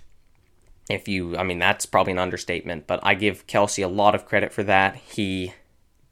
If 0.89 1.07
you, 1.07 1.38
I 1.38 1.43
mean, 1.43 1.59
that's 1.59 1.86
probably 1.86 2.13
an 2.13 2.19
understatement, 2.19 2.88
but 2.88 3.00
I 3.03 3.13
give 3.13 3.47
Kelce 3.47 3.83
a 3.83 3.88
lot 3.88 4.15
of 4.15 4.25
credit 4.25 4.51
for 4.51 4.63
that. 4.63 4.95
He 4.95 5.53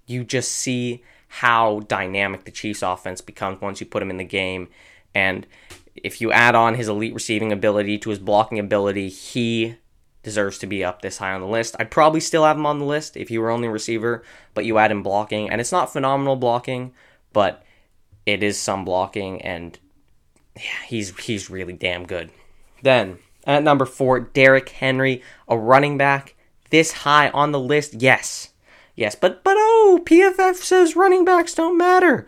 you 0.06 0.24
just 0.24 0.52
see 0.52 1.04
how 1.28 1.82
dynamic 1.82 2.46
the 2.46 2.52
Chiefs 2.52 2.82
offense 2.82 3.22
becomes 3.22 3.62
once 3.62 3.80
you 3.80 3.86
put 3.86 4.02
him 4.02 4.10
in 4.10 4.18
the 4.18 4.24
game. 4.24 4.70
And 5.14 5.46
if 5.96 6.22
you 6.22 6.32
add 6.32 6.56
on 6.56 6.76
his 6.76 6.88
elite 6.88 7.14
receiving 7.14 7.52
ability 7.52 7.98
to 8.00 8.10
his 8.10 8.20
blocking 8.20 8.60
ability, 8.60 9.10
he 9.10 9.78
deserves 10.24 10.58
to 10.58 10.68
be 10.68 10.84
up 10.84 11.02
this 11.02 11.20
high 11.20 11.34
on 11.34 11.42
the 11.42 11.48
list. 11.48 11.76
I'd 11.80 11.92
probably 11.92 12.20
still 12.20 12.44
have 12.44 12.58
him 12.58 12.66
on 12.66 12.80
the 12.80 12.86
list 12.86 13.16
if 13.16 13.30
he 13.30 13.38
were 13.38 13.52
only 13.52 13.68
a 13.68 13.72
receiver, 13.72 14.24
but 14.54 14.66
you 14.66 14.78
add 14.78 14.92
him 14.92 15.04
blocking, 15.04 15.50
and 15.50 15.62
it's 15.62 15.72
not 15.72 15.94
phenomenal 15.94 16.36
blocking, 16.36 16.94
but 17.32 17.64
it 18.26 18.42
is 18.42 18.60
some 18.60 18.84
blocking, 18.84 19.42
and 19.44 19.78
yeah, 20.56 20.84
he's 20.88 21.16
he's 21.20 21.50
really 21.50 21.74
damn 21.74 22.08
good. 22.08 22.32
Then 22.82 23.20
at 23.46 23.64
number 23.64 23.86
four, 23.86 24.20
Derrick 24.20 24.70
Henry, 24.70 25.22
a 25.48 25.58
running 25.58 25.98
back 25.98 26.36
this 26.72 26.92
high 26.92 27.30
on 27.30 27.52
the 27.52 27.60
list. 27.60 27.94
Yes, 27.94 28.50
yes, 28.96 29.16
but 29.16 29.44
but 29.44 29.58
PFF 30.06 30.56
says 30.56 30.96
running 30.96 31.26
backs 31.26 31.54
don't 31.54 31.78
matter. 31.78 32.28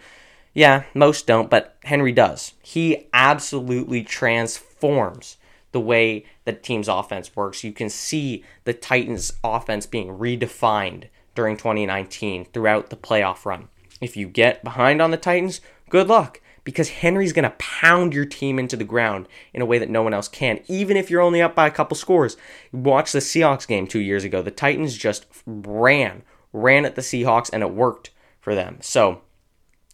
Yeah, 0.53 0.83
most 0.93 1.27
don't, 1.27 1.49
but 1.49 1.77
Henry 1.83 2.11
does. 2.11 2.53
He 2.61 3.07
absolutely 3.13 4.03
transforms 4.03 5.37
the 5.71 5.79
way 5.79 6.25
the 6.45 6.53
team's 6.53 6.87
offense 6.87 7.35
works. 7.35 7.63
You 7.63 7.71
can 7.71 7.89
see 7.89 8.43
the 8.63 8.73
Titans' 8.73 9.33
offense 9.43 9.85
being 9.85 10.07
redefined 10.07 11.09
during 11.35 11.57
2019 11.57 12.45
throughout 12.45 12.89
the 12.89 12.95
playoff 12.95 13.45
run. 13.45 13.67
If 14.01 14.17
you 14.17 14.27
get 14.27 14.63
behind 14.63 15.01
on 15.01 15.11
the 15.11 15.17
Titans, 15.17 15.61
good 15.89 16.07
luck 16.07 16.41
because 16.67 16.89
Henry's 16.89 17.31
going 17.31 17.43
to 17.43 17.55
pound 17.57 18.13
your 18.13 18.25
team 18.25 18.59
into 18.59 18.75
the 18.75 18.83
ground 18.83 19.25
in 19.53 19.61
a 19.61 19.65
way 19.65 19.79
that 19.79 19.89
no 19.89 20.03
one 20.03 20.13
else 20.13 20.27
can, 20.27 20.59
even 20.67 20.97
if 20.97 21.09
you're 21.09 21.21
only 21.21 21.41
up 21.41 21.55
by 21.55 21.65
a 21.65 21.71
couple 21.71 21.95
scores. 21.95 22.35
Watch 22.73 23.13
the 23.13 23.19
Seahawks 23.19 23.65
game 23.65 23.87
two 23.87 24.01
years 24.01 24.25
ago. 24.25 24.41
The 24.41 24.51
Titans 24.51 24.97
just 24.97 25.27
ran, 25.45 26.23
ran 26.53 26.85
at 26.85 26.95
the 26.95 27.01
Seahawks, 27.01 27.49
and 27.51 27.63
it 27.63 27.71
worked 27.71 28.11
for 28.39 28.55
them. 28.55 28.77
So 28.81 29.21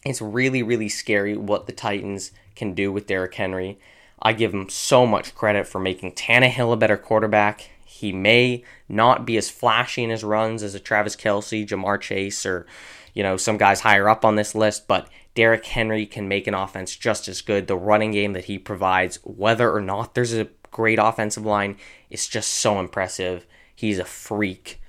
it's 0.05 0.21
really, 0.21 0.63
really 0.63 0.89
scary 0.89 1.35
what 1.37 1.65
the 1.65 1.71
Titans 1.71 2.31
can 2.55 2.73
do 2.73 2.91
with 2.91 3.07
Derrick 3.07 3.33
Henry. 3.35 3.79
I 4.21 4.33
give 4.33 4.53
him 4.53 4.69
so 4.69 5.05
much 5.05 5.35
credit 5.35 5.67
for 5.67 5.79
making 5.79 6.13
Tannehill 6.13 6.73
a 6.73 6.77
better 6.77 6.97
quarterback. 6.97 7.69
He 7.85 8.11
may 8.11 8.63
not 8.87 9.25
be 9.25 9.37
as 9.37 9.49
flashy 9.49 10.03
in 10.03 10.09
his 10.09 10.23
runs 10.23 10.63
as 10.63 10.75
a 10.75 10.79
Travis 10.79 11.15
Kelce, 11.15 11.67
Ja'Marr 11.67 11.99
Chase, 11.99 12.45
or 12.45 12.65
you 13.13 13.23
know 13.23 13.37
some 13.37 13.57
guys 13.57 13.81
higher 13.81 14.09
up 14.09 14.25
on 14.25 14.35
this 14.35 14.55
list, 14.55 14.87
but 14.87 15.09
Derrick 15.35 15.65
Henry 15.65 16.05
can 16.05 16.27
make 16.27 16.47
an 16.47 16.53
offense 16.53 16.95
just 16.95 17.27
as 17.27 17.41
good. 17.41 17.67
The 17.67 17.75
running 17.75 18.11
game 18.11 18.33
that 18.33 18.45
he 18.45 18.57
provides, 18.57 19.19
whether 19.23 19.71
or 19.71 19.81
not 19.81 20.15
there's 20.15 20.33
a 20.33 20.49
great 20.71 20.99
offensive 20.99 21.45
line, 21.45 21.77
is 22.09 22.27
just 22.27 22.49
so 22.49 22.79
impressive. 22.79 23.45
He's 23.75 23.99
a 23.99 24.05
freak. 24.05 24.81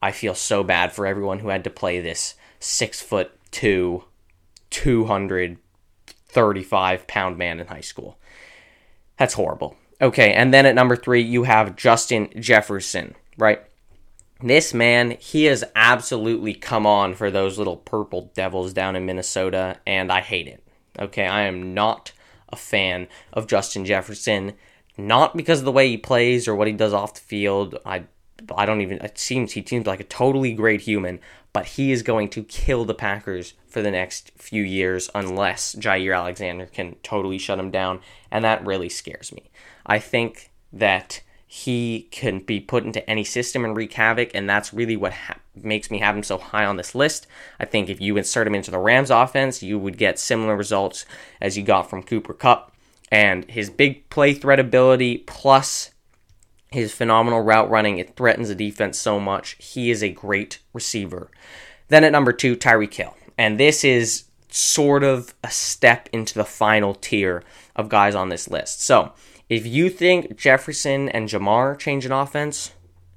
I 0.00 0.12
feel 0.12 0.34
so 0.34 0.62
bad 0.62 0.92
for 0.92 1.06
everyone 1.06 1.40
who 1.40 1.48
had 1.48 1.64
to 1.64 1.70
play 1.70 2.00
this 2.00 2.36
six 2.60 3.00
foot 3.00 3.32
two, 3.50 4.04
235 4.70 7.06
pound 7.06 7.38
man 7.38 7.60
in 7.60 7.66
high 7.66 7.80
school. 7.80 8.18
That's 9.16 9.34
horrible. 9.34 9.76
Okay, 10.00 10.32
and 10.32 10.54
then 10.54 10.64
at 10.64 10.76
number 10.76 10.94
three, 10.94 11.22
you 11.22 11.42
have 11.42 11.74
Justin 11.74 12.30
Jefferson, 12.38 13.16
right? 13.36 13.60
This 14.40 14.72
man, 14.72 15.16
he 15.18 15.46
has 15.46 15.64
absolutely 15.74 16.54
come 16.54 16.86
on 16.86 17.14
for 17.14 17.28
those 17.30 17.58
little 17.58 17.76
purple 17.76 18.30
devils 18.34 18.72
down 18.72 18.94
in 18.94 19.04
Minnesota, 19.04 19.80
and 19.84 20.12
I 20.12 20.20
hate 20.20 20.46
it. 20.46 20.62
Okay, 20.96 21.26
I 21.26 21.42
am 21.42 21.74
not 21.74 22.12
a 22.48 22.56
fan 22.56 23.08
of 23.32 23.48
Justin 23.48 23.84
Jefferson, 23.84 24.52
not 24.96 25.36
because 25.36 25.58
of 25.58 25.64
the 25.64 25.72
way 25.72 25.88
he 25.88 25.96
plays 25.96 26.46
or 26.46 26.54
what 26.54 26.68
he 26.68 26.72
does 26.72 26.92
off 26.92 27.14
the 27.14 27.20
field. 27.20 27.76
I 27.84 28.04
I 28.54 28.66
don't 28.66 28.80
even 28.80 28.98
it 28.98 29.18
seems 29.18 29.52
he 29.52 29.64
seems 29.64 29.86
like 29.86 30.00
a 30.00 30.04
totally 30.04 30.52
great 30.52 30.82
human, 30.82 31.20
but 31.52 31.66
he 31.66 31.92
is 31.92 32.02
going 32.02 32.28
to 32.30 32.44
kill 32.44 32.84
the 32.84 32.94
Packers 32.94 33.54
for 33.66 33.82
the 33.82 33.90
next 33.90 34.32
few 34.36 34.62
years 34.62 35.10
unless 35.14 35.74
Jaire 35.74 36.16
Alexander 36.16 36.66
can 36.66 36.96
totally 37.02 37.38
shut 37.38 37.58
him 37.58 37.70
down, 37.70 38.00
and 38.30 38.44
that 38.44 38.64
really 38.64 38.88
scares 38.88 39.32
me. 39.32 39.50
I 39.86 39.98
think 39.98 40.50
that 40.72 41.22
he 41.50 42.08
can 42.10 42.40
be 42.40 42.60
put 42.60 42.84
into 42.84 43.08
any 43.08 43.24
system 43.24 43.64
and 43.64 43.74
wreak 43.74 43.94
havoc, 43.94 44.30
and 44.34 44.48
that's 44.48 44.74
really 44.74 44.96
what 44.96 45.14
ha- 45.14 45.38
makes 45.56 45.90
me 45.90 45.98
have 45.98 46.14
him 46.14 46.22
so 46.22 46.36
high 46.36 46.66
on 46.66 46.76
this 46.76 46.94
list. 46.94 47.26
I 47.58 47.64
think 47.64 47.88
if 47.88 48.02
you 48.02 48.18
insert 48.18 48.46
him 48.46 48.54
into 48.54 48.70
the 48.70 48.78
Rams 48.78 49.10
offense, 49.10 49.62
you 49.62 49.78
would 49.78 49.96
get 49.96 50.18
similar 50.18 50.54
results 50.54 51.06
as 51.40 51.56
you 51.56 51.64
got 51.64 51.88
from 51.88 52.02
Cooper 52.02 52.34
Kupp, 52.34 52.74
And 53.10 53.46
his 53.46 53.70
big 53.70 54.10
play 54.10 54.34
threat 54.34 54.60
ability 54.60 55.18
plus 55.26 55.90
his 56.70 56.92
phenomenal 56.92 57.40
route 57.40 57.70
running, 57.70 57.98
it 57.98 58.16
threatens 58.16 58.48
the 58.48 58.54
defense 58.54 58.98
so 58.98 59.18
much. 59.18 59.56
He 59.58 59.90
is 59.90 60.02
a 60.02 60.10
great 60.10 60.58
receiver. 60.72 61.30
Then 61.88 62.04
at 62.04 62.12
number 62.12 62.32
two, 62.32 62.56
Tyreek 62.56 62.94
Hill. 62.94 63.16
And 63.36 63.58
this 63.58 63.84
is 63.84 64.24
sort 64.50 65.02
of 65.02 65.34
a 65.44 65.50
step 65.50 66.08
into 66.12 66.34
the 66.34 66.44
final 66.44 66.94
tier 66.94 67.42
of 67.76 67.88
guys 67.88 68.14
on 68.14 68.28
this 68.28 68.48
list. 68.48 68.82
So 68.82 69.12
if 69.48 69.66
you 69.66 69.88
think 69.88 70.36
Jefferson 70.36 71.08
and 71.08 71.28
Ja'Marr 71.28 71.78
change 71.78 72.04
an 72.04 72.12
offense, 72.12 72.72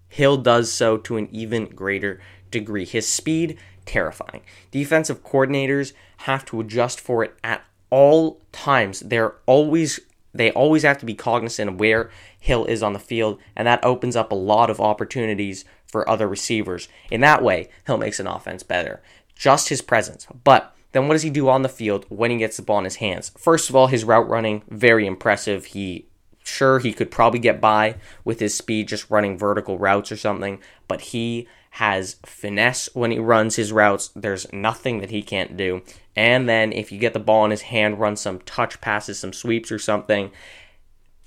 Hill 0.08 0.38
does 0.38 0.72
so 0.72 0.98
to 0.98 1.17
an 1.17 1.27
even 1.31 1.65
greater 1.65 2.22
degree. 2.51 2.86
His 2.86 3.08
speed, 3.08 3.58
terrifying. 3.86 4.41
Defensive 4.70 5.24
coordinators 5.24 5.93
have 6.17 6.46
to 6.46 6.60
adjust 6.60 7.00
for 7.00 7.24
it 7.24 7.36
at 7.43 7.63
all 7.89 8.41
times. 8.51 9.01
They're 9.01 9.36
always 9.46 10.00
they 10.33 10.51
always 10.51 10.83
have 10.83 10.97
to 11.00 11.05
be 11.05 11.13
cognizant 11.13 11.69
of 11.69 11.79
where 11.79 12.09
Hill 12.39 12.65
is 12.65 12.81
on 12.81 12.93
the 12.93 13.00
field, 13.00 13.39
and 13.55 13.67
that 13.67 13.83
opens 13.83 14.15
up 14.15 14.31
a 14.31 14.35
lot 14.35 14.69
of 14.69 14.79
opportunities 14.79 15.65
for 15.85 16.07
other 16.09 16.27
receivers. 16.27 16.88
In 17.09 17.21
that 17.21 17.43
way, 17.43 17.69
Hill 17.85 17.97
makes 17.97 18.19
an 18.19 18.27
offense 18.27 18.63
better. 18.63 19.01
Just 19.35 19.69
his 19.69 19.81
presence. 19.81 20.27
But 20.43 20.75
then 20.91 21.07
what 21.07 21.15
does 21.15 21.23
he 21.23 21.29
do 21.29 21.50
on 21.50 21.61
the 21.61 21.69
field 21.69 22.05
when 22.09 22.31
he 22.31 22.38
gets 22.38 22.57
the 22.57 22.63
ball 22.63 22.79
in 22.79 22.85
his 22.85 22.97
hands? 22.97 23.31
First 23.38 23.69
of 23.69 23.75
all, 23.75 23.88
his 23.88 24.03
route 24.03 24.29
running, 24.29 24.63
very 24.69 25.05
impressive. 25.05 25.65
He 25.65 26.07
Sure, 26.43 26.79
he 26.79 26.93
could 26.93 27.11
probably 27.11 27.39
get 27.39 27.61
by 27.61 27.95
with 28.25 28.39
his 28.39 28.55
speed 28.55 28.88
just 28.88 29.09
running 29.09 29.38
vertical 29.38 29.77
routes 29.77 30.11
or 30.11 30.17
something, 30.17 30.59
but 30.88 31.01
he 31.01 31.47
has 31.71 32.17
finesse 32.25 32.89
when 32.93 33.11
he 33.11 33.19
runs 33.19 33.55
his 33.55 33.71
routes. 33.71 34.09
There's 34.15 34.51
nothing 34.51 35.00
that 35.00 35.11
he 35.11 35.21
can't 35.21 35.55
do. 35.55 35.83
And 36.15 36.48
then 36.48 36.74
if 36.74 36.91
you 36.91 37.00
get 37.00 37.13
the 37.13 37.20
ball 37.20 37.46
in 37.46 37.51
his 37.51 37.63
hand, 37.63 38.00
run 38.00 38.15
some 38.15 38.39
touch 38.39 38.82
passes, 38.82 39.20
some 39.20 39.34
sweeps 39.34 39.72
or 39.72 39.80
something. 39.80 40.32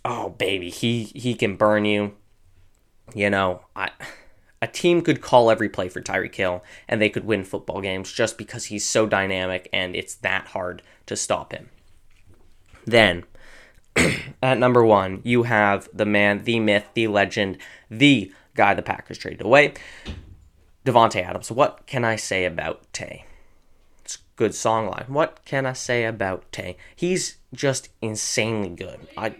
Oh 0.04 0.30
baby, 0.30 0.70
he 0.70 1.04
he 1.14 1.34
can 1.34 1.56
burn 1.56 1.84
you. 1.84 2.14
You 3.14 3.30
know, 3.30 3.62
I 3.74 3.90
a 4.60 4.66
team 4.66 5.02
could 5.02 5.20
call 5.20 5.50
every 5.50 5.68
play 5.68 5.88
for 5.88 6.00
Tyreek 6.00 6.34
Hill 6.34 6.64
and 6.88 7.00
they 7.00 7.10
could 7.10 7.24
win 7.24 7.44
football 7.44 7.80
games 7.80 8.12
just 8.12 8.38
because 8.38 8.66
he's 8.66 8.84
so 8.84 9.06
dynamic 9.06 9.68
and 9.72 9.94
it's 9.94 10.14
that 10.16 10.48
hard 10.48 10.82
to 11.06 11.16
stop 11.16 11.52
him. 11.52 11.68
Then 12.86 13.24
at 14.42 14.58
number 14.58 14.84
one, 14.84 15.20
you 15.22 15.44
have 15.44 15.88
the 15.92 16.06
man, 16.06 16.44
the 16.44 16.60
myth, 16.60 16.88
the 16.94 17.08
legend, 17.08 17.58
the 17.90 18.32
guy 18.54 18.74
the 18.74 18.82
Packers 18.82 19.18
traded 19.18 19.42
away, 19.42 19.74
Davante 20.84 21.22
Adams. 21.22 21.50
What 21.50 21.86
can 21.86 22.04
I 22.04 22.16
say 22.16 22.44
about 22.44 22.90
Tay? 22.92 23.26
Good 24.36 24.54
song 24.54 24.88
line. 24.88 25.06
What 25.08 25.44
can 25.44 25.64
I 25.64 25.74
say 25.74 26.04
about 26.04 26.50
Tay? 26.50 26.76
He's 26.96 27.36
just 27.52 27.88
insanely 28.02 28.70
good. 28.70 29.06
I 29.16 29.34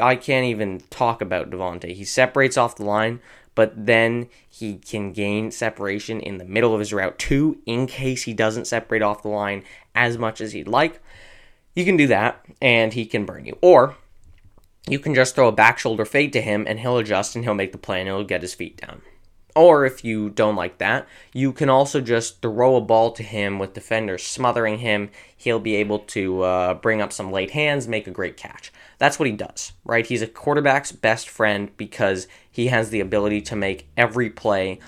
I 0.00 0.16
can't 0.16 0.46
even 0.46 0.82
talk 0.90 1.20
about 1.20 1.50
Davante. 1.50 1.92
He 1.92 2.04
separates 2.04 2.56
off 2.56 2.76
the 2.76 2.84
line, 2.84 3.20
but 3.54 3.72
then 3.74 4.28
he 4.48 4.76
can 4.76 5.12
gain 5.12 5.50
separation 5.50 6.20
in 6.20 6.38
the 6.38 6.44
middle 6.44 6.72
of 6.74 6.80
his 6.80 6.92
route 6.92 7.18
too, 7.18 7.58
in 7.66 7.86
case 7.86 8.24
he 8.24 8.34
doesn't 8.34 8.66
separate 8.66 9.02
off 9.02 9.22
the 9.22 9.28
line 9.28 9.64
as 9.94 10.18
much 10.18 10.40
as 10.40 10.52
he'd 10.52 10.68
like. 10.68 11.00
You 11.74 11.84
can 11.84 11.96
do 11.96 12.06
that, 12.08 12.44
and 12.60 12.92
he 12.92 13.06
can 13.06 13.24
burn 13.24 13.46
you. 13.46 13.58
Or 13.60 13.96
you 14.88 14.98
can 14.98 15.14
just 15.14 15.34
throw 15.34 15.48
a 15.48 15.52
back 15.52 15.78
shoulder 15.78 16.04
fade 16.04 16.32
to 16.34 16.40
him, 16.40 16.66
and 16.68 16.80
he'll 16.80 16.98
adjust 16.98 17.34
and 17.34 17.44
he'll 17.44 17.54
make 17.54 17.72
the 17.72 17.78
play 17.78 18.00
and 18.00 18.08
he'll 18.08 18.24
get 18.24 18.42
his 18.42 18.54
feet 18.54 18.76
down. 18.76 19.02
Or 19.58 19.84
if 19.84 20.04
you 20.04 20.30
don't 20.30 20.54
like 20.54 20.78
that, 20.78 21.08
you 21.32 21.52
can 21.52 21.68
also 21.68 22.00
just 22.00 22.40
throw 22.40 22.76
a 22.76 22.80
ball 22.80 23.10
to 23.10 23.24
him 23.24 23.58
with 23.58 23.74
defenders 23.74 24.22
smothering 24.22 24.78
him. 24.78 25.10
He'll 25.36 25.58
be 25.58 25.74
able 25.74 25.98
to 26.14 26.42
uh, 26.42 26.74
bring 26.74 27.02
up 27.02 27.12
some 27.12 27.32
late 27.32 27.50
hands, 27.50 27.88
make 27.88 28.06
a 28.06 28.12
great 28.12 28.36
catch. 28.36 28.72
That's 28.98 29.18
what 29.18 29.26
he 29.26 29.32
does, 29.34 29.72
right? 29.84 30.06
He's 30.06 30.22
a 30.22 30.28
quarterback's 30.28 30.92
best 30.92 31.28
friend 31.28 31.76
because 31.76 32.28
he 32.48 32.68
has 32.68 32.90
the 32.90 33.00
ability 33.00 33.40
to 33.42 33.56
make 33.56 33.88
every 33.96 34.30
play 34.30 34.78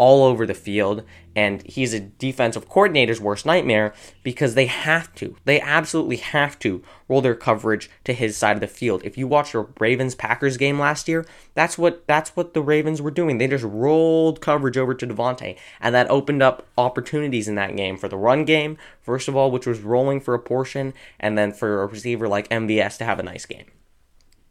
all 0.00 0.24
over 0.24 0.46
the 0.46 0.54
field 0.54 1.04
and 1.36 1.60
he's 1.66 1.92
a 1.92 2.00
defensive 2.00 2.66
coordinator's 2.70 3.20
worst 3.20 3.44
nightmare 3.44 3.92
because 4.22 4.54
they 4.54 4.64
have 4.64 5.14
to 5.14 5.36
they 5.44 5.60
absolutely 5.60 6.16
have 6.16 6.58
to 6.58 6.82
roll 7.06 7.20
their 7.20 7.34
coverage 7.34 7.90
to 8.02 8.14
his 8.14 8.34
side 8.34 8.56
of 8.56 8.62
the 8.62 8.66
field. 8.66 9.02
If 9.04 9.18
you 9.18 9.28
watched 9.28 9.52
the 9.52 9.68
ravens 9.78 10.14
packers 10.14 10.56
game 10.56 10.78
last 10.78 11.06
year 11.06 11.26
that's 11.52 11.76
what 11.76 12.06
that's 12.06 12.34
what 12.34 12.54
the 12.54 12.62
ravens 12.62 13.02
were 13.02 13.10
doing. 13.10 13.36
They 13.36 13.46
just 13.46 13.62
rolled 13.62 14.40
coverage 14.40 14.78
over 14.78 14.94
to 14.94 15.06
Davante 15.06 15.58
and 15.82 15.94
that 15.94 16.08
opened 16.08 16.42
up 16.42 16.66
opportunities 16.78 17.46
in 17.46 17.56
that 17.56 17.76
game 17.76 17.98
for 17.98 18.08
the 18.08 18.16
run 18.16 18.46
game 18.46 18.78
first 19.02 19.28
of 19.28 19.36
all 19.36 19.50
which 19.50 19.66
was 19.66 19.80
rolling 19.80 20.18
for 20.18 20.32
a 20.32 20.38
portion 20.38 20.94
and 21.18 21.36
then 21.36 21.52
for 21.52 21.82
a 21.82 21.86
receiver 21.86 22.26
like 22.26 22.48
MVS 22.48 22.96
to 22.96 23.04
have 23.04 23.18
a 23.18 23.22
nice 23.22 23.44
game 23.44 23.66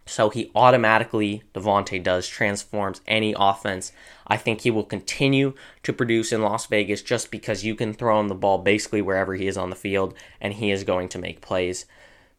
so 0.10 0.30
he 0.30 0.50
automatically, 0.56 1.44
Davante 1.54 2.02
does, 2.02 2.28
transforms 2.28 3.02
any 3.08 3.36
offense. 3.38 3.92
I 4.26 4.38
think 4.38 4.62
he 4.62 4.72
will 4.72 4.84
continue 4.84 5.54
to 5.84 5.94
produce 5.94 6.32
in 6.32 6.42
Las 6.42 6.66
Vegas 6.66 7.02
just 7.04 7.30
because 7.30 7.64
you 7.64 7.76
can 7.76 7.94
throw 7.94 8.20
him 8.20 8.28
the 8.28 8.36
ball 8.36 8.58
basically 8.58 9.02
wherever 9.02 9.36
he 9.36 9.48
is 9.48 9.58
on 9.58 9.70
the 9.70 9.76
field 9.76 10.16
and 10.42 10.54
he 10.56 10.72
is 10.72 10.84
going 10.84 11.10
to 11.10 11.20
make 11.20 11.42
plays. 11.42 11.86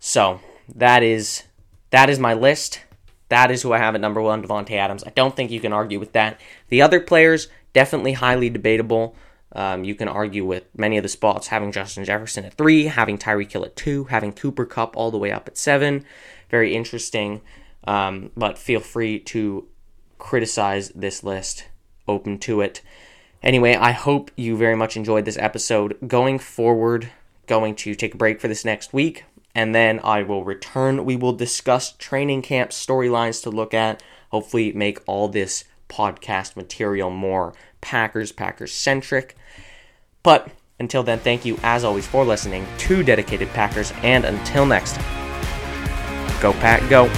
So 0.00 0.40
that 0.74 1.02
is 1.02 1.44
that 1.90 2.10
is 2.10 2.18
my 2.18 2.34
list. 2.34 2.82
That 3.28 3.52
is 3.52 3.62
who 3.62 3.72
I 3.72 3.78
have 3.78 3.94
at 3.94 4.00
number 4.00 4.20
one, 4.20 4.42
Davante 4.42 4.72
Adams. 4.72 5.04
I 5.04 5.10
don't 5.10 5.36
think 5.36 5.52
you 5.52 5.60
can 5.60 5.72
argue 5.72 6.00
with 6.00 6.12
that. 6.12 6.40
The 6.68 6.82
other 6.82 7.00
players, 7.00 7.48
definitely 7.72 8.14
highly 8.14 8.50
debatable. 8.50 9.14
Um, 9.52 9.84
you 9.84 9.94
can 9.94 10.08
argue 10.08 10.44
with 10.44 10.64
many 10.76 10.96
of 10.96 11.02
the 11.02 11.08
spots 11.08 11.48
having 11.48 11.70
Justin 11.72 12.04
Jefferson 12.04 12.44
at 12.44 12.54
three, 12.54 12.86
having 12.86 13.18
Tyreek 13.18 13.52
Hill 13.52 13.64
at 13.64 13.76
two, 13.76 14.04
having 14.04 14.32
Cooper 14.32 14.64
Kupp 14.64 14.96
all 14.96 15.10
the 15.10 15.18
way 15.18 15.30
up 15.30 15.48
at 15.48 15.56
seven. 15.56 16.04
Very 16.50 16.74
interesting. 16.74 17.40
Um, 17.84 18.30
but 18.36 18.58
feel 18.58 18.80
free 18.80 19.18
to 19.20 19.66
criticize 20.18 20.90
this 20.90 21.24
list. 21.24 21.66
Open 22.06 22.38
to 22.40 22.60
it. 22.60 22.82
Anyway, 23.42 23.74
I 23.74 23.92
hope 23.92 24.30
you 24.36 24.56
very 24.56 24.76
much 24.76 24.96
enjoyed 24.96 25.24
this 25.24 25.38
episode. 25.38 25.96
Going 26.06 26.38
forward, 26.38 27.10
going 27.46 27.74
to 27.76 27.94
take 27.94 28.14
a 28.14 28.18
break 28.18 28.40
for 28.40 28.48
this 28.48 28.64
next 28.64 28.92
week, 28.92 29.24
and 29.54 29.74
then 29.74 30.00
I 30.04 30.22
will 30.22 30.44
return. 30.44 31.04
We 31.04 31.16
will 31.16 31.32
discuss 31.32 31.92
training 31.92 32.42
camp 32.42 32.70
storylines 32.70 33.42
to 33.44 33.50
look 33.50 33.72
at. 33.72 34.02
Hopefully, 34.30 34.72
make 34.72 35.00
all 35.06 35.28
this 35.28 35.64
podcast 35.88 36.54
material 36.54 37.10
more 37.10 37.54
Packers, 37.80 38.30
Packers 38.30 38.72
centric. 38.72 39.36
But 40.22 40.48
until 40.78 41.02
then, 41.02 41.18
thank 41.18 41.44
you 41.44 41.58
as 41.62 41.82
always 41.82 42.06
for 42.06 42.24
listening 42.24 42.66
to 42.78 43.02
Dedicated 43.02 43.48
Packers, 43.50 43.92
and 44.02 44.24
until 44.24 44.66
next 44.66 44.94
time, 44.94 46.40
go 46.40 46.52
Pack, 46.52 46.88
go. 46.90 47.10